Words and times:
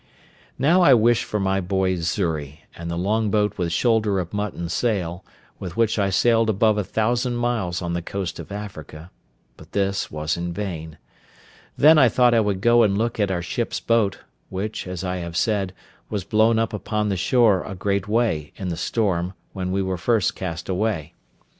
Now 0.57 0.81
I 0.81 0.95
wished 0.95 1.25
for 1.25 1.39
my 1.39 1.61
boy 1.61 1.95
Xury, 1.95 2.65
and 2.75 2.89
the 2.89 2.97
long 2.97 3.29
boat 3.29 3.59
with 3.59 3.71
shoulder 3.71 4.17
of 4.19 4.33
mutton 4.33 4.67
sail, 4.67 5.23
with 5.59 5.77
which 5.77 5.99
I 5.99 6.09
sailed 6.09 6.49
above 6.49 6.79
a 6.79 6.83
thousand 6.83 7.35
miles 7.35 7.83
on 7.83 7.93
the 7.93 8.01
coast 8.01 8.39
of 8.39 8.51
Africa; 8.51 9.11
but 9.57 9.73
this 9.73 10.09
was 10.09 10.37
in 10.37 10.53
vain: 10.53 10.97
then 11.77 11.99
I 11.99 12.09
thought 12.09 12.33
I 12.33 12.39
would 12.39 12.61
go 12.61 12.81
and 12.81 12.97
look 12.97 13.19
at 13.19 13.29
our 13.29 13.43
ship's 13.43 13.79
boat, 13.79 14.17
which, 14.49 14.87
as 14.87 15.03
I 15.03 15.17
have 15.17 15.37
said, 15.37 15.71
was 16.09 16.23
blown 16.23 16.57
up 16.57 16.73
upon 16.73 17.09
the 17.09 17.15
shore 17.15 17.63
a 17.63 17.75
great 17.75 18.07
way, 18.07 18.53
in 18.55 18.69
the 18.69 18.77
storm, 18.77 19.33
when 19.53 19.71
we 19.71 19.83
were 19.83 19.97
first 19.97 20.35
cast 20.35 20.67
away. 20.67 21.13